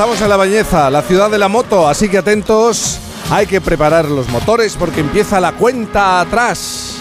estamos 0.00 0.22
en 0.22 0.30
La 0.30 0.36
Bañeza, 0.38 0.88
la 0.88 1.02
ciudad 1.02 1.30
de 1.30 1.36
la 1.36 1.48
moto, 1.48 1.86
así 1.86 2.08
que 2.08 2.16
atentos, 2.16 2.98
hay 3.30 3.46
que 3.46 3.60
preparar 3.60 4.06
los 4.06 4.30
motores 4.30 4.74
porque 4.78 5.00
empieza 5.00 5.38
la 5.40 5.52
cuenta 5.52 6.22
atrás. 6.22 6.96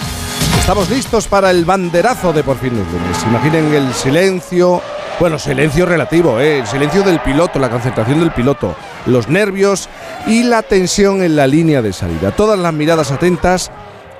Estamos 0.60 0.89
listos 0.89 1.25
para 1.25 1.50
el 1.50 1.64
banderazo 1.64 2.34
de 2.34 2.43
por 2.43 2.57
fin 2.57 2.77
los 2.77 2.86
lunes. 2.91 3.23
Imaginen 3.25 3.73
el 3.73 3.93
silencio, 3.93 4.82
bueno, 5.18 5.39
silencio 5.39 5.86
relativo, 5.86 6.41
¿eh? 6.41 6.59
el 6.59 6.68
silencio 6.68 7.02
del 7.02 7.21
piloto, 7.21 7.57
la 7.57 7.70
concentración 7.70 8.20
del 8.20 8.32
piloto, 8.32 8.75
los 9.05 9.29
nervios 9.29 9.88
y 10.27 10.43
la 10.43 10.61
tensión 10.61 11.23
en 11.23 11.38
la 11.38 11.47
línea 11.47 11.81
de 11.81 11.93
salida. 11.93 12.31
Todas 12.31 12.59
las 12.59 12.73
miradas 12.73 13.11
atentas 13.11 13.71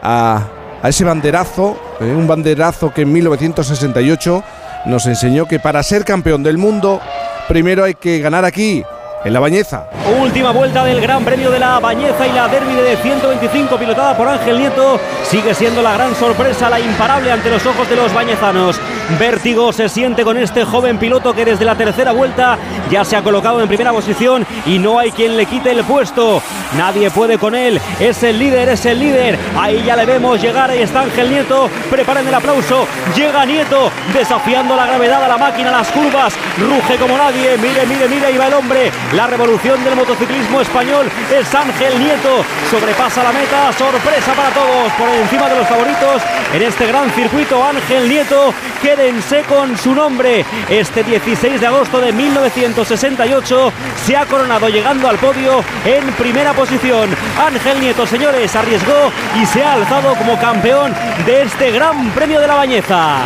a, 0.02 0.48
ese 0.86 1.04
banderazo, 1.04 1.78
¿eh? 2.00 2.06
un 2.06 2.28
banderazo 2.28 2.94
que 2.94 3.02
en 3.02 3.12
1968 3.12 4.42
nos 4.86 5.06
enseñó 5.06 5.48
que 5.48 5.60
para 5.60 5.84
ser 5.84 6.06
campeón 6.06 6.44
del 6.44 6.58
mundo, 6.58 7.02
primero 7.50 7.84
hay 7.84 7.96
que 7.96 8.20
ganar 8.20 8.46
aquí, 8.46 8.84
en 9.26 9.34
La 9.34 9.40
Bañeza. 9.40 9.90
Última 10.22 10.52
vuelta 10.52 10.86
del 10.86 11.02
Gran 11.02 11.26
Premio 11.26 11.50
de 11.50 11.58
La 11.58 11.80
Bañeza 11.80 12.28
y 12.28 12.32
la 12.32 12.48
derby 12.48 12.76
de 12.76 12.96
125 12.96 13.76
pilotada 13.76 14.16
por 14.16 14.28
Ángel 14.28 14.60
Nieto 14.60 15.00
sigue 15.24 15.56
siendo 15.56 15.82
la 15.82 15.94
gran 15.94 16.16
sorpresa, 16.16 16.70
la 16.70 16.80
imparable 16.80 17.32
ante 17.32 17.50
los 17.50 17.66
ojos 17.66 17.90
de 17.90 17.96
los 17.96 18.14
bañezanos. 18.14 18.80
Vértigo 19.18 19.74
se 19.74 19.90
siente 19.90 20.24
con 20.24 20.38
este 20.38 20.66
joven 20.66 20.98
piloto 20.98 21.34
que 21.34 21.46
desde 21.46 21.66
la 21.66 21.76
tercera 21.76 22.12
vuelta 22.12 22.58
ya 22.92 23.04
se 23.04 23.16
ha 23.16 23.24
colocado 23.24 23.62
en 23.62 23.68
primera 23.68 23.92
posición 23.92 24.46
y 24.66 24.78
no 24.78 25.00
hay 25.00 25.12
quien 25.12 25.36
le 25.36 25.46
quite 25.46 25.72
el 25.72 25.84
puesto. 25.84 26.42
Nadie 26.78 27.10
puede 27.10 27.38
con 27.38 27.56
él, 27.56 27.82
es 28.00 28.22
el 28.24 28.38
líder, 28.38 28.70
es 28.70 28.86
el 28.86 29.00
líder. 29.00 29.40
Ahí 29.58 29.84
ya 29.84 29.96
le 29.96 30.06
vemos 30.06 30.42
llegar, 30.42 30.70
ahí 30.70 30.82
está 30.82 31.02
Ángel 31.02 31.32
Nieto, 31.32 31.70
preparen 31.90 32.28
el 32.28 32.34
aplauso. 32.34 32.86
Llega 33.16 33.46
Nieto 33.46 33.92
desafiando 34.14 34.76
la 34.76 34.86
gravedad 34.86 35.24
a 35.24 35.28
la 35.28 35.38
máquina, 35.38 35.72
las 35.72 35.90
curvas, 35.90 36.34
ruge 36.58 36.98
como 36.98 37.18
nadie. 37.18 37.58
Mire, 37.58 37.86
mire, 37.88 38.08
mire, 38.08 38.26
ahí 38.28 38.38
va 38.38 38.48
el 38.48 38.54
hombre 38.54 38.92
la 39.14 39.28
revolución 39.28 39.84
del 39.84 39.96
motociclismo 39.96 40.62
español 40.62 41.08
es 41.34 41.54
Ángel 41.54 42.00
Nieto. 42.00 42.44
Sobrepasa 42.70 43.24
la 43.24 43.32
meta. 43.32 43.74
Sorpresa 43.74 44.34
para 44.34 44.50
todos. 44.50 44.92
Por 44.94 45.10
encima 45.10 45.50
de 45.50 45.56
los 45.56 45.68
favoritos 45.68 46.22
en 46.54 46.62
este 46.62 46.86
gran 46.88 47.10
circuito. 47.12 47.64
Ángel 47.64 48.08
Nieto. 48.08 48.54
Quédense 49.00 49.44
con 49.44 49.78
su 49.78 49.96
nombre. 49.96 50.44
Este 50.68 51.06
16 51.06 51.62
de 51.62 51.68
agosto 51.68 52.02
de 52.02 52.12
1968 52.12 53.72
se 53.96 54.18
ha 54.18 54.26
coronado 54.26 54.68
llegando 54.68 55.08
al 55.08 55.18
podio 55.18 55.64
en 55.86 56.06
primera 56.16 56.52
posición. 56.52 57.10
Ángel 57.40 57.80
Nieto, 57.80 58.06
señores, 58.06 58.54
arriesgó 58.58 59.10
y 59.42 59.46
se 59.46 59.64
ha 59.64 59.76
alzado 59.76 60.16
como 60.16 60.38
campeón 60.38 60.94
de 61.26 61.44
este 61.44 61.72
gran 61.72 62.12
premio 62.12 62.42
de 62.42 62.48
la 62.48 62.56
Bañeza. 62.56 63.20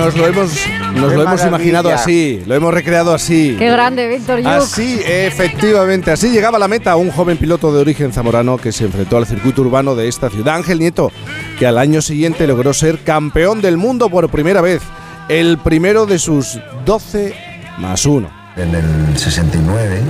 Nos 0.00 0.16
lo 0.16 0.26
hemos, 0.26 0.50
nos 0.94 1.12
lo 1.12 1.22
hemos 1.22 1.44
imaginado 1.44 1.90
así, 1.90 2.42
lo 2.46 2.54
hemos 2.54 2.72
recreado 2.72 3.12
así. 3.12 3.54
Qué 3.58 3.70
grande, 3.70 4.08
Víctor 4.08 4.40
Así, 4.46 4.98
efectivamente, 5.04 6.10
así 6.10 6.30
llegaba 6.30 6.56
a 6.56 6.60
la 6.60 6.68
meta 6.68 6.96
un 6.96 7.10
joven 7.10 7.36
piloto 7.36 7.70
de 7.70 7.80
origen 7.80 8.10
zamorano 8.10 8.56
que 8.56 8.72
se 8.72 8.86
enfrentó 8.86 9.18
al 9.18 9.26
circuito 9.26 9.60
urbano 9.60 9.94
de 9.94 10.08
esta 10.08 10.30
ciudad, 10.30 10.56
Ángel 10.56 10.78
Nieto, 10.78 11.12
que 11.58 11.66
al 11.66 11.76
año 11.76 12.00
siguiente 12.00 12.46
logró 12.46 12.72
ser 12.72 13.00
campeón 13.00 13.60
del 13.60 13.76
mundo 13.76 14.08
por 14.08 14.30
primera 14.30 14.62
vez, 14.62 14.80
el 15.28 15.58
primero 15.58 16.06
de 16.06 16.18
sus 16.18 16.58
12 16.86 17.34
más 17.78 18.06
1 18.06 18.40
en 18.56 18.74
el 18.74 19.18
69, 19.18 20.00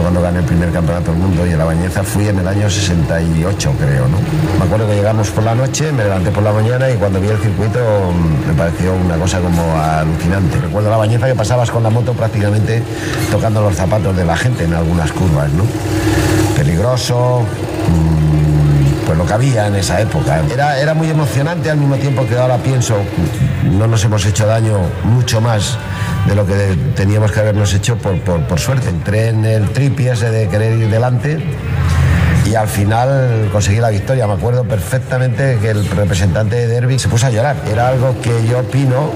cuando 0.00 0.20
gané 0.20 0.38
el 0.38 0.44
primer 0.44 0.70
campeonato 0.70 1.12
del 1.12 1.20
mundo 1.20 1.46
y 1.46 1.50
en 1.50 1.58
la 1.58 1.64
bañeza 1.64 2.02
fui 2.02 2.28
en 2.28 2.38
el 2.38 2.46
año 2.46 2.68
68, 2.68 3.72
creo, 3.78 4.08
¿no? 4.08 4.18
Me 4.58 4.64
acuerdo 4.64 4.86
que 4.88 4.94
llegamos 4.94 5.30
por 5.30 5.44
la 5.44 5.54
noche, 5.54 5.92
me 5.92 6.04
levanté 6.04 6.30
por 6.30 6.42
la 6.42 6.52
mañana 6.52 6.90
y 6.90 6.96
cuando 6.96 7.20
vi 7.20 7.28
el 7.28 7.38
circuito 7.38 7.78
mm, 7.78 8.48
me 8.48 8.54
pareció 8.54 8.94
una 8.94 9.16
cosa 9.16 9.40
como 9.40 9.62
alucinante. 9.78 10.58
Recuerdo 10.58 10.90
la 10.90 10.96
bañeza 10.96 11.26
que 11.26 11.34
pasabas 11.34 11.70
con 11.70 11.82
la 11.82 11.90
moto 11.90 12.12
prácticamente 12.12 12.82
tocando 13.30 13.60
los 13.60 13.74
zapatos 13.74 14.16
de 14.16 14.24
la 14.24 14.36
gente 14.36 14.64
en 14.64 14.74
algunas 14.74 15.12
curvas, 15.12 15.50
¿no? 15.52 15.64
Peligroso, 16.56 17.42
mm, 17.42 19.06
pues 19.06 19.18
lo 19.18 19.26
que 19.26 19.32
había 19.32 19.66
en 19.66 19.76
esa 19.76 20.00
época. 20.00 20.40
Era, 20.52 20.78
era 20.78 20.94
muy 20.94 21.08
emocionante 21.10 21.70
al 21.70 21.78
mismo 21.78 21.96
tiempo 21.96 22.26
que 22.26 22.36
ahora 22.36 22.58
pienso, 22.58 22.96
no 23.64 23.86
nos 23.86 24.04
hemos 24.04 24.24
hecho 24.26 24.46
daño 24.46 24.78
mucho 25.04 25.40
más 25.40 25.78
de 26.26 26.34
lo 26.34 26.46
que 26.46 26.54
teníamos 26.94 27.32
que 27.32 27.40
habernos 27.40 27.72
hecho 27.74 27.96
por, 27.96 28.18
por, 28.20 28.58
suerte. 28.58 28.88
Entré 28.88 29.28
en 29.28 29.44
el 29.44 29.68
tripi 29.70 30.08
ese 30.08 30.30
de 30.30 30.48
querer 30.48 30.78
ir 30.78 30.88
delante 30.90 31.38
y 32.44 32.54
al 32.54 32.68
final 32.68 33.48
conseguí 33.52 33.78
la 33.78 33.90
victoria. 33.90 34.26
Me 34.26 34.34
acuerdo 34.34 34.64
perfectamente 34.64 35.58
que 35.60 35.70
el 35.70 35.88
representante 35.88 36.56
de 36.56 36.66
Derby 36.68 36.98
se 36.98 37.08
puso 37.08 37.26
a 37.26 37.30
llorar. 37.30 37.56
Era 37.70 37.88
algo 37.88 38.14
que 38.20 38.46
yo 38.48 38.60
opino 38.60 39.10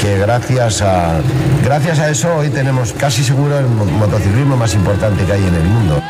que 0.00 0.18
gracias 0.18 0.82
a, 0.82 1.20
gracias 1.64 1.98
a 1.98 2.10
eso 2.10 2.34
hoy 2.36 2.48
tenemos 2.48 2.92
casi 2.92 3.22
seguro 3.22 3.58
el 3.58 3.66
motociclismo 3.66 4.56
más 4.56 4.74
importante 4.74 5.24
que 5.24 5.32
hay 5.32 5.44
en 5.44 5.54
el 5.54 5.64
mundo. 5.64 6.02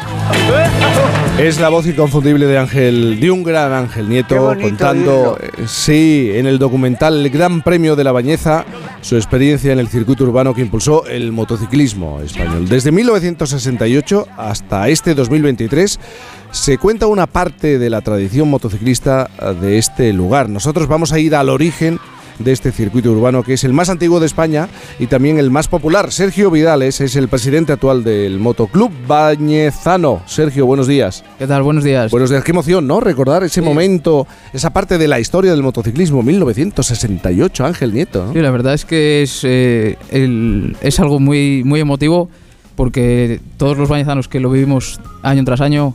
Es 1.38 1.60
la 1.60 1.68
voz 1.68 1.86
inconfundible 1.86 2.46
de 2.46 2.58
Ángel, 2.58 3.20
de 3.20 3.30
un 3.30 3.42
gran 3.42 3.72
Ángel 3.72 4.08
Nieto, 4.08 4.54
contando, 4.60 5.38
eh, 5.40 5.64
sí, 5.66 6.30
en 6.34 6.46
el 6.46 6.58
documental 6.58 7.24
El 7.24 7.30
Gran 7.30 7.62
Premio 7.62 7.96
de 7.96 8.04
la 8.04 8.12
Bañeza, 8.12 8.64
su 9.02 9.16
experiencia 9.16 9.72
en 9.72 9.78
el 9.78 9.88
circuito 9.88 10.24
urbano 10.24 10.54
que 10.54 10.62
impulsó 10.62 11.06
el 11.06 11.32
motociclismo 11.32 12.20
español. 12.20 12.68
Desde 12.68 12.92
1968 12.92 14.28
hasta 14.36 14.88
este 14.88 15.14
2023 15.14 16.00
se 16.52 16.78
cuenta 16.78 17.06
una 17.06 17.26
parte 17.26 17.78
de 17.78 17.90
la 17.90 18.00
tradición 18.00 18.48
motociclista 18.48 19.28
de 19.60 19.76
este 19.76 20.12
lugar. 20.12 20.48
Nosotros 20.48 20.86
vamos 20.86 21.12
a 21.12 21.18
ir 21.18 21.34
al 21.34 21.48
origen 21.48 21.98
de 22.38 22.52
este 22.52 22.72
circuito 22.72 23.10
urbano 23.10 23.42
que 23.42 23.54
es 23.54 23.64
el 23.64 23.72
más 23.72 23.88
antiguo 23.88 24.20
de 24.20 24.26
España 24.26 24.68
y 24.98 25.06
también 25.06 25.38
el 25.38 25.50
más 25.50 25.68
popular. 25.68 26.12
Sergio 26.12 26.50
Vidales 26.50 27.00
es 27.00 27.16
el 27.16 27.28
presidente 27.28 27.72
actual 27.72 28.04
del 28.04 28.38
Motoclub 28.38 28.90
Bañezano. 29.06 30.22
Sergio, 30.26 30.66
buenos 30.66 30.86
días. 30.86 31.24
¿Qué 31.38 31.46
tal? 31.46 31.62
Buenos 31.62 31.84
días. 31.84 32.10
Buenos 32.10 32.30
días. 32.30 32.44
Qué 32.44 32.52
emoción, 32.52 32.86
¿no? 32.86 33.00
Recordar 33.00 33.44
ese 33.44 33.62
momento, 33.62 34.26
esa 34.52 34.70
parte 34.70 34.98
de 34.98 35.08
la 35.08 35.20
historia 35.20 35.52
del 35.52 35.62
motociclismo, 35.62 36.22
1968, 36.22 37.64
Ángel 37.64 37.92
Nieto. 37.92 38.32
Sí, 38.32 38.40
la 38.40 38.50
verdad 38.50 38.74
es 38.74 38.84
que 38.84 39.22
es, 39.22 39.40
eh, 39.44 39.96
es 40.80 41.00
algo 41.00 41.20
muy, 41.20 41.62
muy 41.64 41.80
emotivo 41.80 42.28
porque 42.74 43.40
todos 43.56 43.76
los 43.76 43.88
bañezanos 43.88 44.28
que 44.28 44.40
lo 44.40 44.50
vivimos 44.50 45.00
año 45.22 45.44
tras 45.44 45.60
año, 45.60 45.94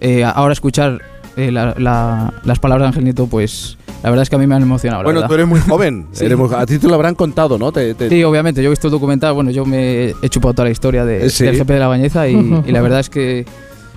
eh, 0.00 0.24
ahora 0.24 0.52
escuchar 0.52 1.00
eh, 1.36 1.50
las 1.50 2.58
palabras 2.60 2.84
de 2.84 2.88
Ángel 2.88 3.04
Nieto, 3.04 3.26
pues 3.26 3.77
la 4.02 4.10
verdad 4.10 4.22
es 4.22 4.30
que 4.30 4.36
a 4.36 4.38
mí 4.38 4.46
me 4.46 4.54
han 4.54 4.62
emocionado. 4.62 5.02
Bueno, 5.02 5.26
tú 5.26 5.34
eres 5.34 5.46
muy 5.46 5.60
joven. 5.60 6.06
a 6.56 6.66
ti 6.66 6.78
te 6.78 6.86
lo 6.86 6.94
habrán 6.94 7.14
contado, 7.14 7.58
¿no? 7.58 7.72
Sí, 7.72 8.24
obviamente. 8.24 8.62
Yo 8.62 8.68
he 8.68 8.70
visto 8.70 8.86
el 8.86 8.92
documental. 8.92 9.34
Bueno, 9.34 9.50
yo 9.50 9.64
me 9.64 10.14
he 10.22 10.28
chupado 10.28 10.54
toda 10.54 10.66
la 10.66 10.70
historia 10.70 11.04
de, 11.04 11.18
del 11.28 11.58
GP 11.58 11.68
de 11.68 11.78
la 11.78 11.88
Bañeza 11.88 12.28
y, 12.28 12.62
la 12.66 12.80
verdad 12.80 13.00
es 13.00 13.10
que 13.10 13.44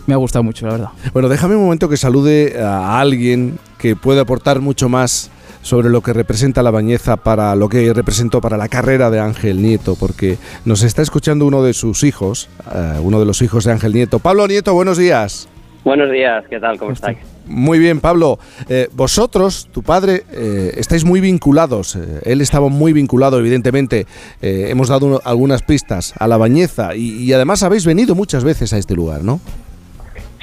me 0.07 0.13
ha 0.13 0.17
gustado 0.17 0.43
mucho, 0.43 0.65
la 0.65 0.73
verdad. 0.73 0.89
Bueno, 1.13 1.29
déjame 1.29 1.55
un 1.55 1.63
momento 1.63 1.87
que 1.87 1.97
salude 1.97 2.55
a 2.59 2.99
alguien 2.99 3.59
que 3.77 3.95
puede 3.95 4.19
aportar 4.19 4.59
mucho 4.59 4.89
más 4.89 5.29
sobre 5.61 5.89
lo 5.89 6.01
que 6.01 6.13
representa 6.13 6.63
la 6.63 6.71
bañeza 6.71 7.17
para 7.17 7.55
lo 7.55 7.69
que 7.69 7.93
representó 7.93 8.41
para 8.41 8.57
la 8.57 8.67
carrera 8.67 9.11
de 9.11 9.19
Ángel 9.19 9.61
Nieto, 9.61 9.95
porque 9.95 10.37
nos 10.65 10.81
está 10.81 11.03
escuchando 11.03 11.45
uno 11.45 11.61
de 11.61 11.73
sus 11.73 12.03
hijos, 12.03 12.49
eh, 12.73 12.99
uno 13.01 13.19
de 13.19 13.25
los 13.27 13.43
hijos 13.43 13.65
de 13.65 13.71
Ángel 13.71 13.93
Nieto. 13.93 14.17
Pablo 14.17 14.47
Nieto, 14.47 14.73
buenos 14.73 14.97
días. 14.97 15.47
Buenos 15.83 16.11
días, 16.11 16.43
¿qué 16.49 16.59
tal? 16.59 16.79
¿Cómo 16.79 16.91
estáis? 16.91 17.19
Muy 17.45 17.79
bien, 17.79 17.99
Pablo. 17.99 18.39
Eh, 18.69 18.87
vosotros, 18.93 19.67
tu 19.71 19.83
padre, 19.83 20.23
eh, 20.31 20.71
estáis 20.77 21.05
muy 21.05 21.21
vinculados. 21.21 21.95
Eh, 21.95 22.21
él 22.25 22.41
estaba 22.41 22.69
muy 22.69 22.93
vinculado, 22.93 23.39
evidentemente. 23.39 24.05
hemos 24.41 24.89
dado 24.89 25.21
algunas 25.23 25.63
pistas 25.63 26.13
a 26.17 26.27
la 26.27 26.37
Bañeza 26.37 26.95
y, 26.95 27.31
además 27.33 27.63
habéis 27.63 27.85
venido 27.85 28.15
muchas 28.15 28.43
veces 28.43 28.73
a 28.73 28.77
este 28.77 28.95
lugar, 28.95 29.23
¿no? 29.23 29.39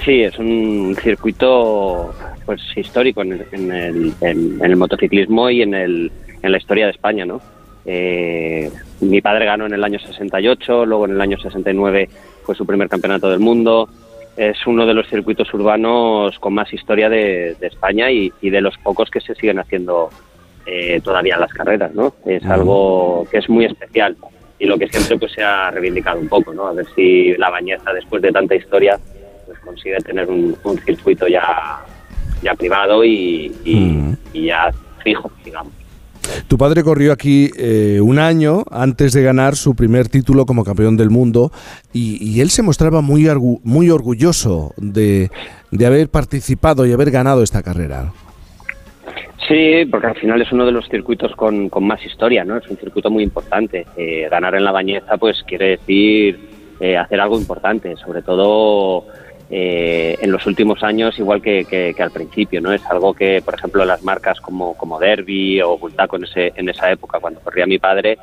Sí, 0.04 0.22
es 0.22 0.38
un 0.38 0.96
circuito 1.02 2.14
pues 2.46 2.60
histórico 2.76 3.22
en 3.22 3.72
el, 3.72 4.76
motociclismo 4.76 5.50
y 5.50 5.62
en, 5.62 5.74
el, 5.74 6.12
en 6.42 6.52
la 6.52 6.58
historia 6.58 6.86
de 6.86 6.92
España, 6.92 7.24
¿no? 7.24 7.40
mi 9.00 9.22
padre 9.22 9.46
ganó 9.46 9.64
en 9.64 9.72
el 9.72 9.82
año 9.82 9.98
68, 9.98 10.84
luego 10.84 11.06
en 11.06 11.12
el 11.12 11.20
año 11.22 11.38
69 11.38 12.10
fue 12.42 12.54
su 12.54 12.66
primer 12.66 12.86
campeonato 12.86 13.30
del 13.30 13.38
mundo 13.38 13.88
es 14.38 14.66
uno 14.68 14.86
de 14.86 14.94
los 14.94 15.08
circuitos 15.08 15.52
urbanos 15.52 16.38
con 16.38 16.54
más 16.54 16.72
historia 16.72 17.08
de, 17.08 17.56
España 17.60 18.10
y, 18.10 18.30
de 18.40 18.60
los 18.60 18.78
pocos 18.78 19.10
que 19.10 19.20
se 19.20 19.34
siguen 19.34 19.58
haciendo 19.58 20.10
eh, 20.64 21.00
todavía 21.02 21.34
en 21.34 21.40
las 21.40 21.52
carreras, 21.52 21.92
¿no? 21.92 22.14
Es 22.24 22.44
algo 22.46 23.26
que 23.30 23.38
es 23.38 23.48
muy 23.48 23.64
especial 23.64 24.16
y 24.60 24.66
lo 24.66 24.78
que 24.78 24.88
siempre 24.88 25.18
pues 25.18 25.32
se 25.32 25.42
ha 25.42 25.72
reivindicado 25.72 26.20
un 26.20 26.28
poco, 26.28 26.54
¿no? 26.54 26.68
A 26.68 26.72
ver 26.72 26.86
si 26.94 27.34
la 27.36 27.50
Bañeza 27.50 27.92
después 27.92 28.22
de 28.22 28.30
tanta 28.30 28.54
historia 28.54 28.98
pues 29.44 29.58
consigue 29.58 29.96
tener 29.98 30.28
un, 30.30 30.56
circuito 30.84 31.26
ya 31.26 31.84
ya 32.40 32.54
privado 32.54 33.04
y 33.04 33.52
ya 34.32 34.70
fijo, 35.02 35.32
digamos. 35.44 35.77
Tu 36.48 36.58
padre 36.58 36.82
corrió 36.82 37.12
aquí 37.12 37.50
eh, 37.56 38.00
un 38.02 38.18
año 38.18 38.64
antes 38.70 39.12
de 39.12 39.22
ganar 39.22 39.56
su 39.56 39.74
primer 39.74 40.08
título 40.08 40.46
como 40.46 40.64
campeón 40.64 40.96
del 40.96 41.10
mundo 41.10 41.50
y, 41.92 42.40
él 42.40 42.50
se 42.50 42.62
mostraba 42.62 43.00
muy, 43.00 43.28
muy 43.64 43.90
orgulloso 43.90 44.72
de, 44.76 45.30
haber 45.84 46.08
participado 46.08 46.86
y 46.86 46.92
haber 46.92 47.10
ganado 47.10 47.42
esta 47.42 47.62
carrera. 47.62 48.12
Sí, 49.48 49.86
porque 49.90 50.08
al 50.08 50.16
final 50.16 50.42
es 50.42 50.52
uno 50.52 50.66
de 50.66 50.72
los 50.72 50.88
circuitos 50.88 51.34
con, 51.34 51.70
más 51.80 52.04
historia, 52.04 52.44
¿no? 52.44 52.58
Es 52.58 52.68
un 52.68 52.76
circuito 52.76 53.10
muy 53.10 53.24
importante. 53.24 53.86
Eh, 53.96 54.28
ganar 54.30 54.54
en 54.54 54.64
la 54.64 54.72
bañeza, 54.72 55.16
pues 55.16 55.42
quiere 55.46 55.70
decir 55.70 56.38
eh, 56.80 56.96
hacer 56.96 57.20
algo 57.20 57.38
importante, 57.38 57.96
sobre 57.96 58.22
todo 58.22 59.06
eh, 59.50 60.16
en 60.20 60.30
los 60.30 60.46
últimos 60.46 60.82
años, 60.82 61.18
igual 61.18 61.40
que, 61.40 61.94
al 61.98 62.10
principio, 62.10 62.60
¿no? 62.60 62.72
Es 62.72 62.84
algo 62.86 63.14
que, 63.14 63.42
por 63.42 63.54
ejemplo, 63.54 63.84
las 63.84 64.02
marcas 64.02 64.40
como, 64.40 64.76
como 64.76 64.98
Derby 64.98 65.60
o 65.62 65.78
Bultaco 65.78 66.16
en, 66.16 66.24
ese, 66.24 66.52
en 66.56 66.68
esa 66.68 66.90
época, 66.90 67.18
cuando 67.20 67.40
corría 67.40 67.66
mi 67.66 67.78
padre, 67.78 68.18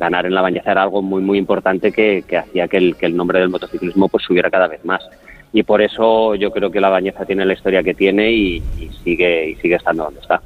ganar 0.00 0.26
en 0.26 0.34
la 0.34 0.42
bañeza 0.42 0.72
era 0.72 0.82
algo 0.82 1.02
muy, 1.02 1.22
muy 1.22 1.38
importante 1.38 1.92
que, 1.92 2.24
hacía 2.36 2.66
que 2.66 2.94
el, 2.98 3.16
nombre 3.16 3.38
del 3.38 3.48
motociclismo 3.48 4.08
pues 4.08 4.24
subiera 4.24 4.50
cada 4.50 4.66
vez 4.66 4.84
más 4.84 5.08
y 5.52 5.62
por 5.62 5.80
eso 5.80 6.34
yo 6.34 6.50
creo 6.50 6.70
que 6.70 6.80
la 6.80 6.90
Bañeza 6.90 7.24
tiene 7.24 7.46
la 7.46 7.54
historia 7.54 7.82
que 7.82 7.94
tiene 7.94 8.30
y, 8.30 8.62
sigue 9.02 9.50
y 9.50 9.54
sigue 9.54 9.76
estando 9.76 10.04
donde 10.04 10.20
está. 10.20 10.42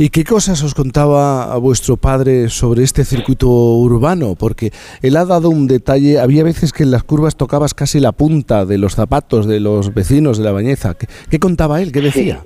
¿Y 0.00 0.10
qué 0.10 0.22
cosas 0.22 0.62
os 0.62 0.74
contaba 0.74 1.52
a 1.52 1.58
vuestro 1.58 1.96
padre 1.96 2.50
sobre 2.50 2.84
este 2.84 3.04
circuito 3.04 3.48
urbano? 3.48 4.36
Porque 4.38 4.70
él 5.02 5.16
ha 5.16 5.24
dado 5.24 5.50
un 5.50 5.66
detalle, 5.66 6.20
había 6.20 6.44
veces 6.44 6.72
que 6.72 6.84
en 6.84 6.92
las 6.92 7.02
curvas 7.02 7.36
tocabas 7.36 7.74
casi 7.74 7.98
la 7.98 8.12
punta 8.12 8.64
de 8.64 8.78
los 8.78 8.94
zapatos 8.94 9.48
de 9.48 9.58
los 9.58 9.92
vecinos 9.92 10.38
de 10.38 10.44
la 10.44 10.52
Bañeza. 10.52 10.94
¿Qué, 11.28 11.40
contaba 11.40 11.82
él? 11.82 11.90
¿Qué 11.90 12.00
decía? 12.00 12.44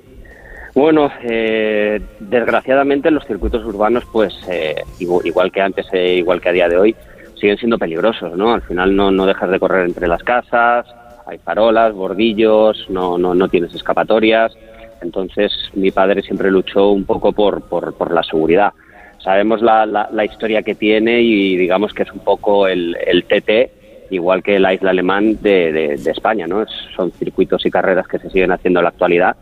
Bueno, 0.73 1.11
eh, 1.21 2.01
desgraciadamente 2.21 3.11
los 3.11 3.27
circuitos 3.27 3.63
urbanos, 3.63 4.03
pues 4.11 4.33
eh, 4.49 4.81
igual 4.97 5.51
que 5.51 5.61
antes, 5.61 5.85
eh, 5.93 6.15
igual 6.15 6.41
que 6.41 6.49
a 6.49 6.53
día 6.53 6.67
de 6.67 6.77
hoy, 6.77 6.95
siguen 7.39 7.57
siendo 7.57 7.77
peligrosos, 7.77 8.35
¿no? 8.35 8.55
Al 8.55 8.63
final 8.63 8.95
no, 8.95 9.11
no 9.11 9.27
dejas 9.27 9.51
de 9.51 9.59
correr 9.59 9.85
entre 9.85 10.07
las 10.07 10.23
casas, 10.23 10.87
hay 11.27 11.37
farolas, 11.37 11.93
bordillos, 11.93 12.87
no, 12.89 13.19
no, 13.19 13.35
no 13.35 13.47
tienes 13.47 13.75
escapatorias. 13.75 14.57
Entonces 15.03 15.51
mi 15.73 15.91
padre 15.91 16.21
siempre 16.21 16.49
luchó 16.49 16.91
un 16.91 17.05
poco 17.05 17.31
por, 17.31 17.61
por, 17.63 18.11
la 18.11 18.23
seguridad. 18.23 18.73
Sabemos 19.19 19.61
la, 19.61 19.85
la, 19.85 20.25
historia 20.25 20.63
que 20.63 20.75
tiene 20.75 21.21
y 21.21 21.55
digamos 21.55 21.93
que 21.93 22.03
es 22.03 22.11
un 22.11 22.19
poco 22.19 22.67
el, 22.67 22.97
el 23.05 23.23
TT, 23.23 24.11
igual 24.11 24.43
que 24.43 24.59
la 24.59 24.73
isla 24.73 24.89
alemán 24.89 25.37
de, 25.41 25.71
de, 25.71 26.11
España. 26.11 26.47
¿no? 26.47 26.65
son 26.95 27.11
circuitos 27.11 27.65
y 27.65 27.71
carreras 27.71 28.07
que 28.07 28.19
se 28.19 28.29
siguen 28.29 28.51
haciendo 28.51 28.79
en 28.79 28.83
la 28.83 28.89
actualidad 28.89 29.35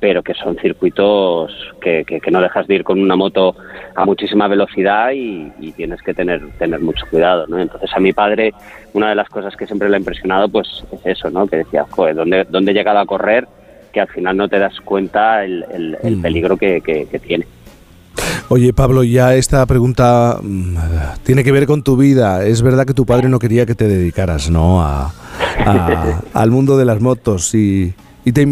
pero 0.00 0.22
que 0.22 0.34
son 0.34 0.56
circuitos 0.56 1.52
que, 1.80 2.04
que, 2.04 2.30
no 2.30 2.40
dejas 2.40 2.66
de 2.66 2.76
ir 2.76 2.84
con 2.84 3.00
una 3.00 3.16
moto 3.16 3.56
a 3.94 4.04
muchísima 4.04 4.46
velocidad 4.46 5.10
y, 5.12 5.50
tienes 5.76 6.00
que 6.02 6.14
tener, 6.14 6.40
tener 6.58 6.80
mucho 6.80 7.04
cuidado, 7.10 7.46
¿no? 7.46 7.58
Entonces 7.58 7.90
a 7.94 8.00
mi 8.00 8.12
padre 8.12 8.52
una 8.92 9.10
de 9.10 9.14
las 9.14 9.28
cosas 9.28 9.54
que 9.56 9.66
siempre 9.66 9.88
le 9.88 9.96
ha 9.96 9.98
impresionado 9.98 10.48
pues 10.48 10.84
es 10.92 11.00
eso, 11.04 11.30
¿no? 11.30 11.46
Que 11.46 11.58
decía, 11.58 11.84
joder, 11.90 12.14
¿dónde, 12.14 12.44
dónde 12.48 12.72
he 12.72 12.74
llegado 12.74 12.98
a 12.98 13.06
correr? 13.06 13.46
Que 13.92 14.00
al 14.00 14.08
final 14.08 14.36
no 14.36 14.48
te 14.48 14.58
das 14.58 14.78
cuenta 14.80 15.44
el, 15.44 15.64
el, 16.02 16.16
mm. 16.16 16.22
peligro 16.22 16.56
que, 16.56 16.80
que, 16.80 17.18
tiene. 17.18 17.46
Oye, 18.48 18.72
Pablo, 18.72 19.04
ya 19.04 19.34
esta 19.34 19.64
pregunta 19.66 20.38
mm, 20.42 20.76
tiene 21.22 21.44
que 21.44 21.52
ver 21.52 21.66
con 21.66 21.82
tu 21.82 21.96
vida. 21.96 22.44
Es 22.44 22.62
verdad 22.62 22.86
que 22.86 22.94
tu 22.94 23.06
padre 23.06 23.28
no 23.28 23.38
quería 23.38 23.66
que 23.66 23.74
te 23.74 23.86
dedicaras, 23.86 24.50
¿no? 24.50 24.82
A, 24.82 25.12
al 26.32 26.50
mundo 26.50 26.76
de 26.76 26.84
las 26.84 27.00
motos 27.00 27.54
y, 27.54 27.94
y 28.24 28.32
te, 28.32 28.46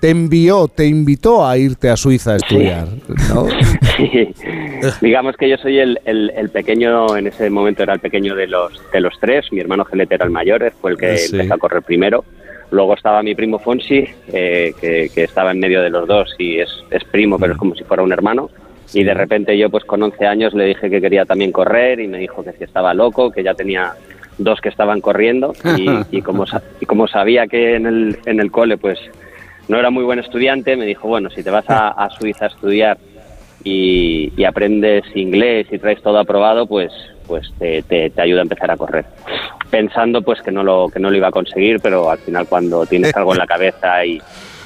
te, 0.00 0.10
envió, 0.10 0.68
te 0.68 0.86
invitó 0.86 1.46
a 1.46 1.56
irte 1.56 1.88
a 1.88 1.96
Suiza 1.96 2.32
a 2.32 2.36
estudiar, 2.36 2.88
¿no? 3.28 3.46
Digamos 5.00 5.36
que 5.36 5.48
yo 5.48 5.56
soy 5.56 5.78
el, 5.78 5.98
el, 6.04 6.50
pequeño, 6.50 7.16
en 7.16 7.28
ese 7.28 7.48
momento 7.48 7.82
era 7.82 7.94
el 7.94 8.00
pequeño 8.00 8.34
de 8.34 8.46
los, 8.46 8.72
de 8.92 9.00
los 9.00 9.14
tres, 9.20 9.46
mi 9.50 9.60
hermano 9.60 9.84
Gelete 9.84 10.16
era 10.16 10.26
el 10.26 10.30
mayor, 10.30 10.70
fue 10.80 10.92
el 10.92 10.98
que 10.98 11.16
empezó 11.24 11.54
a 11.54 11.58
correr 11.58 11.82
primero. 11.82 12.24
Luego 12.70 12.94
estaba 12.94 13.22
mi 13.22 13.34
primo 13.34 13.58
Fonsi, 13.58 14.06
eh, 14.32 14.72
que, 14.80 15.10
que, 15.14 15.24
estaba 15.24 15.52
en 15.52 15.60
medio 15.60 15.82
de 15.82 15.90
los 15.90 16.08
dos 16.08 16.34
y 16.38 16.58
es, 16.58 16.68
es 16.90 17.04
primo, 17.04 17.38
pero 17.38 17.52
es 17.52 17.58
como 17.58 17.74
si 17.74 17.84
fuera 17.84 18.02
un 18.02 18.12
hermano. 18.12 18.50
Y 18.92 19.02
de 19.02 19.14
repente 19.14 19.56
yo, 19.56 19.70
pues 19.70 19.84
con 19.84 20.02
11 20.02 20.26
años, 20.26 20.54
le 20.54 20.66
dije 20.66 20.90
que 20.90 21.00
quería 21.00 21.24
también 21.24 21.52
correr 21.52 22.00
y 22.00 22.06
me 22.06 22.18
dijo 22.18 22.44
que 22.44 22.52
si 22.52 22.64
estaba 22.64 22.94
loco, 22.94 23.30
que 23.30 23.42
ya 23.42 23.54
tenía 23.54 23.94
dos 24.38 24.60
que 24.60 24.68
estaban 24.68 25.00
corriendo 25.00 25.52
y, 26.10 26.22
como, 26.22 26.44
y 26.80 26.86
como 26.86 27.06
sabía 27.06 27.46
que 27.46 27.76
en 27.76 27.86
el, 27.86 28.18
en 28.26 28.40
el 28.40 28.50
cole 28.50 28.76
pues 28.76 28.98
no 29.68 29.78
era 29.78 29.90
muy 29.90 30.04
buen 30.04 30.18
estudiante, 30.18 30.76
me 30.76 30.84
dijo, 30.84 31.08
bueno, 31.08 31.30
si 31.30 31.42
te 31.42 31.50
vas 31.50 31.64
a, 31.68 32.08
Suiza 32.18 32.46
a 32.46 32.48
estudiar 32.48 32.98
y, 33.62 34.44
aprendes 34.44 35.04
inglés 35.14 35.66
y 35.70 35.78
traes 35.78 36.02
todo 36.02 36.18
aprobado, 36.18 36.66
pues 36.66 36.92
pues 37.26 37.50
te, 37.58 37.82
te, 37.82 38.12
ayuda 38.20 38.40
a 38.40 38.42
empezar 38.42 38.70
a 38.70 38.76
correr. 38.76 39.06
Pensando 39.74 40.22
pues 40.22 40.40
que 40.40 40.52
no 40.52 40.62
lo 40.62 40.88
que 40.88 41.00
no 41.00 41.10
lo 41.10 41.16
iba 41.16 41.26
a 41.26 41.32
conseguir, 41.32 41.80
pero 41.80 42.08
al 42.08 42.18
final 42.18 42.46
cuando 42.46 42.86
tienes 42.86 43.12
algo 43.16 43.32
en 43.32 43.38
la 43.38 43.46
cabeza 43.48 44.06
y, 44.06 44.22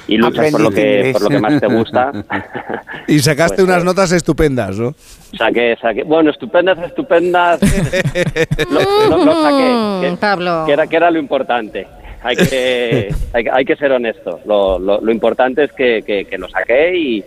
y 0.07 0.17
luchas 0.17 0.51
por 0.51 0.61
lo 0.61 0.69
que 0.69 1.09
por 1.13 1.23
lo 1.23 1.29
que 1.29 1.39
más 1.39 1.59
te 1.59 1.65
gusta. 1.65 2.11
y 3.07 3.17
sacaste 3.17 3.55
pues, 3.55 3.67
unas 3.67 3.83
notas 3.83 4.11
estupendas, 4.11 4.77
¿no? 4.77 4.93
Saqué, 5.35 5.75
saqué. 5.81 6.03
Bueno, 6.03 6.29
estupendas, 6.29 6.77
estupendas. 6.77 7.59
lo, 8.69 9.41
saqué. 9.41 10.09
Que, 10.11 10.17
Pablo. 10.19 10.63
Que 10.67 10.73
era, 10.73 10.85
que 10.85 10.95
era 10.95 11.09
lo 11.09 11.17
importante. 11.17 11.87
Hay 12.21 12.35
que, 12.35 13.11
hay, 13.33 13.65
que 13.65 13.75
ser 13.77 13.91
honesto. 13.91 14.41
Lo, 14.45 14.77
lo, 14.77 15.11
importante 15.11 15.63
es 15.63 15.71
que, 15.71 16.03
que, 16.03 16.37
lo 16.37 16.47
saqué 16.49 16.95
y, 16.95 17.23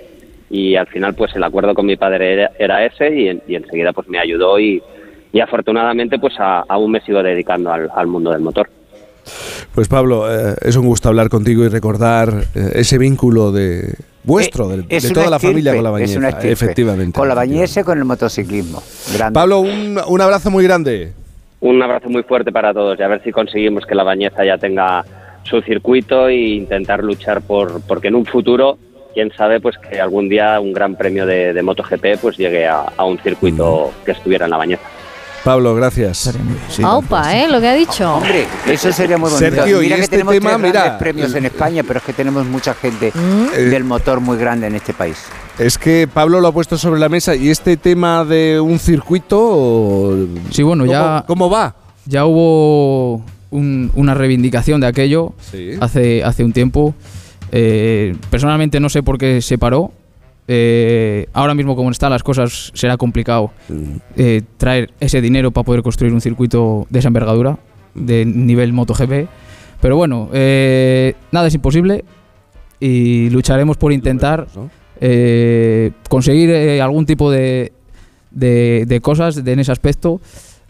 y, 0.50 0.76
al 0.76 0.86
final 0.86 1.14
pues 1.14 1.34
el 1.34 1.42
acuerdo 1.42 1.74
con 1.74 1.86
mi 1.86 1.96
padre 1.96 2.48
era, 2.56 2.84
ese 2.84 3.08
y, 3.08 3.42
y, 3.48 3.56
enseguida 3.56 3.92
pues 3.92 4.06
me 4.08 4.20
ayudó 4.20 4.60
y, 4.60 4.80
y 5.32 5.40
afortunadamente 5.40 6.18
pues 6.18 6.34
aún 6.38 6.90
me 6.90 7.00
sigo 7.00 7.22
dedicando 7.22 7.72
al, 7.72 7.88
al 7.94 8.06
mundo 8.06 8.30
del 8.30 8.40
motor. 8.40 8.68
Pues 9.74 9.88
Pablo, 9.88 10.30
eh, 10.30 10.54
es 10.60 10.76
un 10.76 10.86
gusto 10.86 11.08
hablar 11.08 11.28
contigo 11.28 11.64
y 11.64 11.68
recordar 11.68 12.44
eh, 12.54 12.72
ese 12.74 12.98
vínculo 12.98 13.52
de 13.52 13.94
vuestro, 14.24 14.68
de, 14.68 14.82
toda 15.14 15.30
la 15.30 15.38
familia 15.38 15.74
con 15.74 15.84
la 15.84 15.90
bañeza, 15.90 16.28
efectivamente. 16.42 17.18
Con 17.18 17.28
la 17.28 17.34
bañeza 17.34 17.80
y 17.80 17.84
con 17.84 17.98
el 17.98 18.04
motociclismo. 18.04 18.82
Pablo, 19.32 19.60
un, 19.60 19.98
un, 20.06 20.20
abrazo 20.20 20.50
muy 20.50 20.64
grande. 20.64 21.12
Un 21.60 21.82
abrazo 21.82 22.08
muy 22.08 22.22
fuerte 22.24 22.52
para 22.52 22.74
todos 22.74 22.98
y 22.98 23.02
a 23.02 23.08
ver 23.08 23.22
si 23.22 23.32
conseguimos 23.32 23.86
que 23.86 23.94
la 23.94 24.02
bañeza 24.02 24.44
ya 24.44 24.58
tenga 24.58 25.04
su 25.44 25.60
circuito 25.62 26.28
e 26.28 26.36
intentar 26.36 27.02
luchar 27.02 27.42
por 27.42 27.80
porque 27.82 28.08
en 28.08 28.16
un 28.16 28.26
futuro 28.26 28.78
quién 29.14 29.32
sabe 29.32 29.60
pues 29.60 29.76
que 29.78 30.00
algún 30.00 30.28
día 30.28 30.58
un 30.60 30.72
gran 30.72 30.96
premio 30.96 31.26
de, 31.26 31.52
de 31.52 31.62
MotoGP 31.62 32.20
pues 32.20 32.36
llegue 32.36 32.66
a, 32.66 32.92
un 33.04 33.18
circuito 33.18 33.92
que 34.04 34.12
estuviera 34.12 34.46
en 34.46 34.50
la 34.50 34.56
bañeza. 34.56 34.82
Pablo, 35.44 35.74
gracias. 35.74 36.32
Opa, 36.84 37.36
¿eh? 37.36 37.48
Lo 37.48 37.60
que 37.60 37.68
ha 37.68 37.74
dicho. 37.74 38.14
Hombre, 38.14 38.46
eso 38.66 38.92
sería 38.92 39.18
muy 39.18 39.30
bonito. 39.30 39.56
Sergio, 39.56 39.80
mira 39.80 39.96
que 39.96 40.02
este 40.02 40.16
tenemos 40.16 40.34
tema, 40.34 40.56
mira, 40.56 40.98
premios 40.98 41.34
en 41.34 41.46
España, 41.46 41.82
pero 41.82 41.98
es 41.98 42.04
que 42.04 42.12
tenemos 42.12 42.46
mucha 42.46 42.74
gente 42.74 43.12
¿Mm? 43.12 43.70
del 43.70 43.84
motor 43.84 44.20
muy 44.20 44.36
grande 44.36 44.68
en 44.68 44.76
este 44.76 44.92
país. 44.92 45.16
Es 45.58 45.78
que 45.78 46.08
Pablo 46.12 46.40
lo 46.40 46.48
ha 46.48 46.52
puesto 46.52 46.78
sobre 46.78 47.00
la 47.00 47.08
mesa 47.08 47.34
y 47.34 47.50
este 47.50 47.76
tema 47.76 48.24
de 48.24 48.60
un 48.60 48.78
circuito. 48.78 50.16
Sí, 50.50 50.62
bueno, 50.62 50.86
ya. 50.86 51.24
¿Cómo 51.26 51.50
va? 51.50 51.74
Ya 52.06 52.24
hubo 52.24 53.22
una 53.50 54.14
reivindicación 54.14 54.80
de 54.80 54.86
aquello 54.86 55.34
hace, 55.80 56.22
hace 56.22 56.44
un 56.44 56.52
tiempo. 56.52 56.94
Eh, 57.50 58.16
personalmente 58.30 58.80
no 58.80 58.88
sé 58.88 59.02
por 59.02 59.18
qué 59.18 59.42
se 59.42 59.58
paró, 59.58 59.92
eh, 60.48 61.28
ahora 61.32 61.54
mismo 61.54 61.76
como 61.76 61.90
están 61.90 62.10
las 62.10 62.24
cosas 62.24 62.72
será 62.74 62.96
complicado 62.96 63.52
eh, 64.16 64.42
traer 64.56 64.90
ese 64.98 65.20
dinero 65.20 65.52
para 65.52 65.64
poder 65.64 65.82
construir 65.82 66.12
un 66.12 66.20
circuito 66.20 66.86
de 66.90 66.98
esa 66.98 67.08
envergadura, 67.08 67.58
de 67.94 68.24
nivel 68.24 68.72
MotoGP. 68.72 69.28
Pero 69.80 69.96
bueno, 69.96 70.28
eh, 70.32 71.14
nada 71.30 71.48
es 71.48 71.54
imposible 71.54 72.04
y 72.80 73.30
lucharemos 73.30 73.76
por 73.76 73.92
intentar 73.92 74.46
conseguir 76.08 76.80
algún 76.80 77.06
tipo 77.06 77.30
de, 77.30 77.72
de, 78.30 79.00
cosas 79.02 79.36
en 79.36 79.58
ese 79.58 79.72
aspecto. 79.72 80.20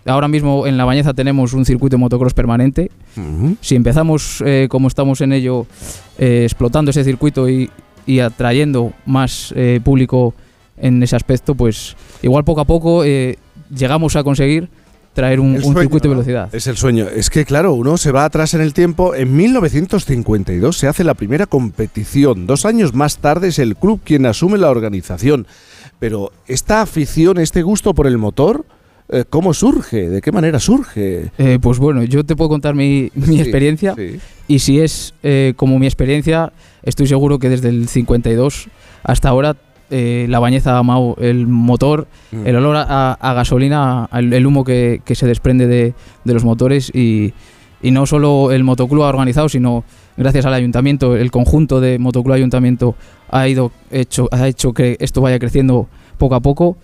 Ahora 0.04 0.26
mismo 0.26 0.66
en 0.66 0.76
La 0.76 0.84
Bañeza 0.84 1.14
tenemos 1.14 1.52
un 1.52 1.64
circuito 1.64 1.96
de 1.96 2.00
motocross 2.00 2.34
permanente. 2.34 2.90
Si 3.60 3.76
empezamos 3.76 4.42
como 4.68 4.88
estamos 4.88 5.20
en 5.20 5.32
ello, 5.32 5.66
explotando 6.18 6.90
ese 6.90 7.04
circuito 7.04 7.48
y, 7.48 7.70
y 8.06 8.20
atrayendo 8.20 8.92
más 9.06 9.52
eh, 9.56 9.80
público 9.82 10.34
en 10.76 11.02
ese 11.02 11.16
aspecto, 11.16 11.54
pues 11.54 11.96
igual 12.22 12.44
poco 12.44 12.60
a 12.60 12.64
poco 12.64 13.04
eh, 13.04 13.38
llegamos 13.74 14.16
a 14.16 14.24
conseguir 14.24 14.68
traer 15.12 15.40
un, 15.40 15.60
circuito 15.60 16.08
de 16.08 16.08
velocidad. 16.08 16.54
Es 16.54 16.66
el 16.66 16.76
sueño. 16.76 17.06
Es 17.08 17.28
que, 17.30 17.44
claro, 17.44 17.74
uno 17.74 17.96
se 17.98 18.12
va 18.12 18.24
atrás 18.24 18.54
en 18.54 18.60
el 18.60 18.72
tiempo. 18.72 19.14
En 19.14 19.36
1952 19.36 20.76
se 20.76 20.88
hace 20.88 21.04
la 21.04 21.14
primera 21.14 21.46
competición. 21.46 22.46
Dos 22.46 22.64
años 22.64 22.94
más 22.94 23.18
tarde 23.18 23.48
es 23.48 23.58
el 23.58 23.76
club 23.76 24.00
quien 24.04 24.26
asume 24.26 24.58
la 24.58 24.70
organización. 24.70 25.46
Pero 25.98 26.32
esta 26.46 26.80
afición, 26.80 27.38
este 27.38 27.62
gusto 27.62 27.94
por 27.94 28.06
el 28.06 28.18
motor, 28.18 28.64
eh, 29.12 29.24
¿cómo 29.28 29.54
surge? 29.54 30.08
¿De 30.08 30.20
qué 30.20 30.32
manera 30.32 30.58
surge? 30.58 31.30
pues 31.60 31.78
bueno, 31.78 32.02
yo 32.02 32.24
te 32.24 32.34
puedo 32.34 32.48
contar 32.48 32.74
mi, 32.74 33.10
experiencia. 33.14 33.94
Y 34.48 34.58
si 34.58 34.80
es 34.80 35.14
como 35.56 35.78
mi 35.78 35.86
experiencia, 35.86 36.52
estoy 36.82 37.06
seguro 37.06 37.38
que 37.38 37.48
desde 37.48 37.68
el 37.68 37.88
52 37.88 38.68
hasta 39.04 39.28
ahora 39.28 39.56
eh, 39.94 40.24
la 40.30 40.38
bañeza 40.38 40.76
ha 40.76 40.78
amado 40.78 41.16
el 41.20 41.46
motor, 41.46 42.06
mm. 42.30 42.46
el 42.46 42.56
olor 42.56 42.76
a, 42.78 43.32
gasolina, 43.34 44.08
el, 44.14 44.46
humo 44.46 44.64
que, 44.64 45.02
se 45.12 45.26
desprende 45.26 45.66
de, 45.66 45.94
los 46.24 46.44
motores 46.44 46.90
y, 46.94 47.34
no 47.82 48.06
solo 48.06 48.52
el 48.52 48.64
motoclub 48.64 49.02
ha 49.02 49.08
organizado, 49.08 49.50
sino 49.50 49.84
gracias 50.16 50.46
al 50.46 50.54
ayuntamiento, 50.54 51.14
el 51.14 51.30
conjunto 51.30 51.80
de 51.80 51.98
Motoclub 51.98 52.32
Ayuntamiento 52.32 52.94
ha, 53.28 53.46
ido 53.48 53.70
hecho, 53.90 54.28
ha 54.30 54.48
hecho 54.48 54.72
que 54.72 54.96
esto 54.98 55.20
vaya 55.20 55.38
creciendo 55.38 55.88
poco 56.16 56.36
a 56.36 56.40
poco. 56.40 56.78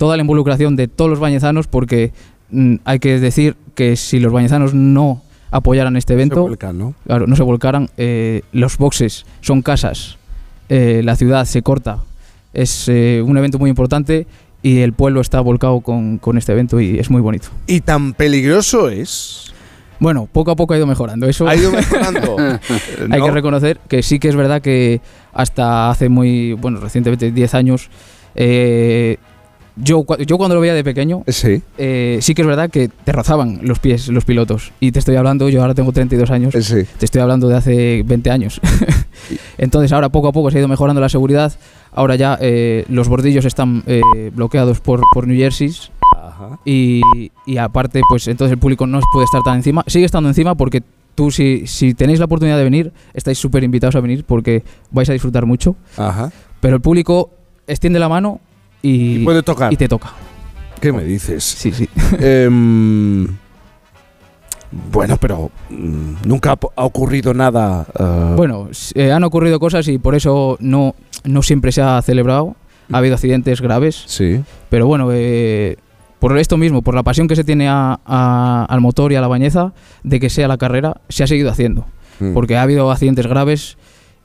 Toda 0.00 0.16
la 0.16 0.22
involucración 0.22 0.76
de 0.76 0.88
todos 0.88 1.10
los 1.10 1.20
bañezanos, 1.20 1.66
porque 1.66 2.14
mm, 2.50 2.76
hay 2.86 3.00
que 3.00 3.20
decir 3.20 3.54
que 3.74 3.96
si 3.96 4.18
los 4.18 4.32
bañezanos 4.32 4.72
no 4.72 5.20
apoyaran 5.50 5.94
este 5.94 6.14
evento, 6.14 6.48
¿no? 6.72 6.94
claro, 7.04 7.26
no 7.26 7.36
se 7.36 7.42
volcaran, 7.42 7.90
eh, 7.98 8.40
los 8.52 8.78
boxes 8.78 9.26
son 9.42 9.60
casas, 9.60 10.16
eh, 10.70 11.02
la 11.04 11.16
ciudad 11.16 11.44
se 11.44 11.60
corta, 11.60 11.98
es 12.54 12.88
eh, 12.88 13.22
un 13.22 13.36
evento 13.36 13.58
muy 13.58 13.68
importante 13.68 14.26
y 14.62 14.78
el 14.78 14.94
pueblo 14.94 15.20
está 15.20 15.42
volcado 15.42 15.82
con, 15.82 16.16
con 16.16 16.38
este 16.38 16.52
evento 16.52 16.80
y 16.80 16.98
es 16.98 17.10
muy 17.10 17.20
bonito. 17.20 17.48
¿Y 17.66 17.82
tan 17.82 18.14
peligroso 18.14 18.88
es? 18.88 19.52
Bueno, 19.98 20.30
poco 20.32 20.50
a 20.50 20.56
poco 20.56 20.72
ha 20.72 20.78
ido 20.78 20.86
mejorando. 20.86 21.28
Eso 21.28 21.46
ha 21.46 21.54
ido 21.54 21.70
mejorando. 21.72 22.38
Hay 23.10 23.20
que 23.20 23.30
reconocer 23.30 23.78
que 23.86 24.02
sí 24.02 24.18
que 24.18 24.30
es 24.30 24.34
verdad 24.34 24.62
que 24.62 25.02
hasta 25.34 25.90
hace 25.90 26.08
muy, 26.08 26.54
bueno, 26.54 26.80
recientemente, 26.80 27.30
10 27.30 27.54
años, 27.54 27.90
eh, 28.34 29.18
yo, 29.82 30.04
yo 30.26 30.38
cuando 30.38 30.54
lo 30.54 30.60
veía 30.60 30.74
de 30.74 30.84
pequeño, 30.84 31.22
sí. 31.28 31.62
Eh, 31.78 32.18
sí 32.20 32.34
que 32.34 32.42
es 32.42 32.48
verdad 32.48 32.70
que 32.70 32.88
te 32.88 33.12
rozaban 33.12 33.60
los 33.62 33.78
pies 33.78 34.08
los 34.08 34.24
pilotos. 34.24 34.72
Y 34.80 34.92
te 34.92 34.98
estoy 34.98 35.16
hablando, 35.16 35.48
yo 35.48 35.60
ahora 35.60 35.74
tengo 35.74 35.92
32 35.92 36.30
años, 36.30 36.54
sí. 36.60 36.84
te 36.98 37.04
estoy 37.04 37.20
hablando 37.20 37.48
de 37.48 37.56
hace 37.56 38.02
20 38.04 38.30
años. 38.30 38.60
Entonces 39.58 39.92
ahora 39.92 40.08
poco 40.08 40.28
a 40.28 40.32
poco 40.32 40.50
se 40.50 40.58
ha 40.58 40.60
ido 40.60 40.68
mejorando 40.68 41.00
la 41.00 41.08
seguridad. 41.08 41.52
Ahora 41.92 42.14
ya 42.14 42.38
eh, 42.40 42.84
los 42.88 43.08
bordillos 43.08 43.44
están 43.44 43.82
bloqueados 44.32 44.80
por, 44.80 45.00
por 45.12 45.26
New 45.26 45.36
Jersey 45.36 45.72
y, 46.64 47.58
aparte, 47.58 48.00
pues 48.08 48.28
entonces 48.28 48.52
el 48.52 48.58
público 48.58 48.86
no 48.86 49.00
puede 49.12 49.24
estar 49.24 49.42
tan 49.42 49.56
encima. 49.56 49.84
Sigue 49.86 50.04
estando 50.04 50.28
encima 50.28 50.54
porque 50.54 50.82
tú, 51.14 51.30
si, 51.30 51.66
si 51.66 51.94
tenéis 51.94 52.18
la 52.18 52.24
oportunidad 52.26 52.56
de 52.56 52.64
venir, 52.64 52.92
estáis 53.14 53.38
súper 53.38 53.64
invitados 53.64 53.96
a 53.96 54.00
venir 54.00 54.24
porque 54.24 54.62
vais 54.90 55.08
a 55.10 55.12
disfrutar 55.12 55.46
mucho. 55.46 55.76
Pero 56.60 56.76
el 56.76 56.82
público 56.82 57.30
extiende 57.66 57.98
la 57.98 58.08
mano 58.08 58.40
y, 58.82 59.24
puede 59.24 59.42
tocar. 59.42 59.72
Y 59.72 59.76
te 59.76 59.88
toca. 59.88 60.12
¿Qué 60.80 60.92
me 60.92 61.04
dices? 61.04 61.44
Sí, 61.44 61.72
sí. 61.72 61.88
Em, 62.18 63.26
bueno, 64.92 65.16
pero 65.18 65.50
mm, 65.68 66.26
nunca 66.26 66.52
ha 66.76 66.84
ocurrido 66.84 67.34
nada. 67.34 67.86
Eh. 67.98 68.34
Bueno, 68.36 68.68
eh, 68.94 69.12
han 69.12 69.24
ocurrido 69.24 69.58
cosas 69.58 69.86
y 69.88 69.98
por 69.98 70.14
eso 70.14 70.56
no, 70.60 70.94
no 71.24 71.42
siempre 71.42 71.72
se 71.72 71.82
ha 71.82 72.00
celebrado. 72.02 72.56
Ha 72.92 72.98
habido 72.98 73.14
accidentes 73.14 73.60
graves. 73.60 74.02
Sí. 74.06 74.40
Pero 74.68 74.86
bueno, 74.86 75.10
eh, 75.12 75.76
por 76.18 76.36
esto 76.38 76.56
mismo, 76.56 76.82
por 76.82 76.94
la 76.94 77.02
pasión 77.02 77.28
que 77.28 77.36
se 77.36 77.44
tiene 77.44 77.68
al 77.68 78.80
motor 78.80 79.12
y 79.12 79.16
a 79.16 79.20
la 79.20 79.28
bañeza 79.28 79.72
de 80.02 80.18
que 80.18 80.30
sea 80.30 80.48
la 80.48 80.58
carrera, 80.58 81.00
se 81.08 81.24
ha 81.24 81.26
seguido 81.26 81.50
haciendo. 81.50 81.86
Mm. 82.18 82.34
Porque 82.34 82.56
ha 82.56 82.62
habido 82.62 82.90
accidentes 82.90 83.26
graves 83.26 83.76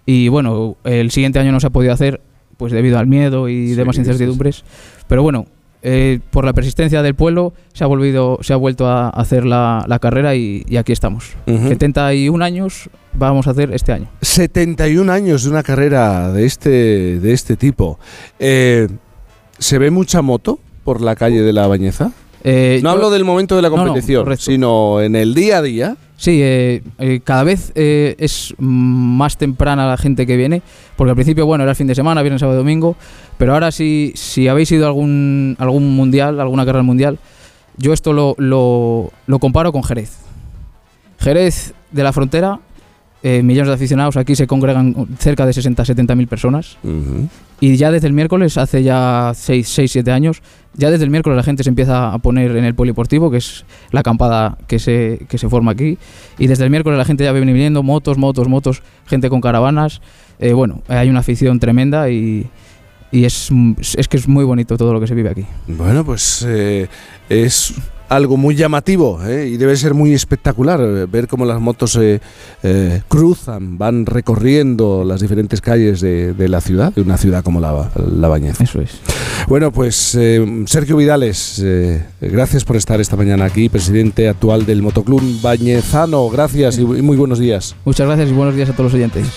y 0.06 0.30
bueno, 0.30 0.78
el 0.84 1.12
siguiente 1.12 1.40
año 1.40 1.52
no 1.52 1.60
se 1.60 1.68
ha 1.68 1.72
podido 1.72 1.94
hacer 1.94 2.22
pues 2.58 2.74
debido 2.74 3.00
al 3.00 3.08
miedo 3.08 3.50
y 3.50 3.74
demás 3.74 3.98
incertidumbres. 3.98 4.64
Pero 5.08 5.24
bueno, 5.24 5.46
eh, 5.82 6.20
por 6.32 6.46
la 6.46 6.54
persistencia 6.54 7.02
del 7.02 7.16
pueblo 7.16 7.54
se 7.74 7.84
ha, 7.84 7.88
volvido, 7.88 8.40
se 8.42 8.54
ha 8.54 8.56
vuelto 8.56 8.88
a 8.88 9.10
hacer 9.10 9.46
la, 9.46 9.98
carrera 10.02 10.36
y, 10.36 10.66
aquí 10.78 10.92
estamos. 10.92 11.34
71 11.46 12.44
años 12.44 12.90
vamos 13.14 13.48
a 13.48 13.52
hacer 13.52 13.72
este 13.74 13.94
año. 13.94 14.10
71 14.22 15.12
años 15.12 15.44
de 15.44 15.50
una 15.50 15.64
carrera 15.64 16.32
de 16.32 16.46
este, 16.46 17.20
de 17.20 17.34
este 17.34 17.56
tipo. 17.56 18.00
Eh, 18.40 18.88
¿Se 19.58 19.78
ve 19.78 19.92
mucha 19.92 20.22
moto? 20.22 20.60
por 20.86 21.02
la 21.02 21.18
calle 21.18 21.42
de 21.42 21.52
la 21.52 21.68
Bañeza? 21.68 22.12
Eh, 22.46 22.80
no 22.82 22.92
hablo 22.92 23.10
del 23.10 23.26
momento 23.26 23.58
de 23.58 23.64
la 23.64 23.70
competición, 23.70 24.38
sino 24.38 25.02
en 25.02 25.16
el 25.16 25.34
día 25.34 25.58
a 25.58 25.62
día. 25.64 25.98
Sí, 26.18 26.40
eh, 26.42 26.82
eh, 26.98 27.20
cada 27.24 27.44
vez 27.44 27.74
es 27.76 28.54
más 28.58 29.38
temprana 29.38 29.86
la 29.88 29.98
gente 29.98 30.26
que 30.26 30.38
viene, 30.38 30.62
porque 30.96 31.10
al 31.10 31.16
principio, 31.16 31.46
bueno, 31.46 31.64
era 31.64 31.72
el 31.72 31.76
fin 31.76 31.88
de 31.88 31.96
semana, 31.96 32.22
viernes, 32.22 32.40
sábado, 32.40 32.60
domingo, 32.60 32.96
pero 33.38 33.54
ahora 33.54 33.72
si, 33.72 34.14
si 34.16 34.48
habéis 34.48 34.72
ido 34.72 34.86
a 34.86 34.88
algún, 34.88 35.56
algún 35.60 35.94
mundial, 35.96 36.40
alguna 36.40 36.66
carrera 36.66 36.84
mundial, 36.84 37.20
yo 37.78 37.92
esto 37.92 38.14
lo, 38.14 38.36
lo, 38.38 39.12
lo 39.28 39.40
comparo 39.40 39.72
con 39.74 39.84
Jerez. 39.84 40.20
Jerez 41.20 41.74
de 41.92 42.04
la 42.04 42.14
frontera 42.14 42.60
eh, 43.28 43.42
millones 43.42 43.70
de 43.70 43.74
aficionados, 43.74 44.18
aquí 44.18 44.36
se 44.36 44.46
congregan 44.46 45.08
cerca 45.18 45.48
de 45.48 45.52
60-70 45.52 46.16
mil 46.16 46.28
personas. 46.28 46.78
Y 47.60 47.76
ya 47.76 47.90
desde 47.90 48.06
el 48.06 48.14
miércoles, 48.14 48.56
hace 48.60 48.84
ya 48.84 49.32
6-7 49.32 50.12
años, 50.12 50.44
ya 50.76 50.92
desde 50.92 51.06
el 51.06 51.10
miércoles 51.10 51.36
la 51.36 51.42
gente 51.42 51.64
se 51.64 51.70
empieza 51.70 52.14
a 52.14 52.20
poner 52.20 52.56
en 52.56 52.66
el 52.66 52.76
poliportivo, 52.76 53.32
que 53.32 53.38
es 53.38 53.66
la 53.90 54.02
acampada 54.02 54.60
que 54.68 54.78
se, 54.78 55.26
que 55.28 55.40
se 55.40 55.50
forma 55.50 55.72
aquí. 55.72 55.98
Y 56.38 56.46
desde 56.46 56.66
el 56.66 56.70
miércoles 56.70 57.00
la 57.00 57.06
gente 57.06 57.24
ya 57.24 57.32
viene 57.32 57.52
viniendo, 57.52 57.82
motos, 57.82 58.20
motos, 58.20 58.48
motos, 58.48 58.84
gente 59.08 59.28
con 59.32 59.42
caravanas. 59.42 60.02
Eh, 60.38 60.54
bueno, 60.54 60.84
hay 60.88 61.10
una 61.10 61.22
afición 61.22 61.60
tremenda 61.60 62.12
y, 62.12 62.46
y 63.12 63.26
es, 63.26 63.50
es 63.98 64.08
que 64.08 64.18
es 64.18 64.28
muy 64.28 64.44
bonito 64.44 64.78
todo 64.78 64.94
lo 64.94 65.00
que 65.00 65.08
se 65.08 65.16
vive 65.16 65.32
aquí. 65.32 65.48
Bueno, 65.66 66.06
pues 66.06 66.46
eh, 66.48 66.90
es 67.28 67.74
algo 68.10 68.38
muy 68.38 68.56
llamativo 68.56 69.20
¿eh? 69.26 69.50
y 69.52 69.58
debe 69.58 69.76
ser 69.76 69.94
muy 69.94 70.14
espectacular 70.14 70.80
eh, 70.82 71.06
ver 71.06 71.28
cómo 71.28 71.46
las 71.46 71.60
motos 71.60 71.98
eh, 72.02 72.20
cruzan, 73.08 73.78
van 73.78 74.06
recorriendo 74.06 75.04
las 75.04 75.22
diferentes 75.22 75.62
calles 75.62 76.02
de, 76.02 76.34
la 76.48 76.62
ciudad, 76.62 76.94
de 76.94 77.02
una 77.02 77.18
ciudad 77.18 77.44
como 77.44 77.60
la, 77.60 77.90
la 77.96 78.28
Bañeza. 78.28 78.64
Eso 78.64 78.82
es. 78.82 79.00
Bueno, 79.48 79.72
pues 79.72 80.18
Sergio 80.66 80.98
Vidales, 80.98 81.64
gracias 82.22 82.64
por 82.64 82.76
estar 82.76 83.00
esta 83.00 83.16
mañana 83.16 83.46
aquí, 83.46 83.70
presidente 83.70 84.28
actual 84.28 84.66
del 84.66 84.82
Motoclub 84.82 85.42
Bañezano. 85.42 86.30
Gracias 86.30 86.78
y 86.78 86.86
muy 86.86 87.18
buenos 87.18 87.40
días. 87.40 87.76
Muchas 87.86 88.08
gracias 88.08 88.30
y 88.30 88.34
buenos 88.34 88.56
días 88.56 88.70
a 88.70 88.74
todos 88.74 88.92
los 88.92 88.94
oyentes. 88.94 89.28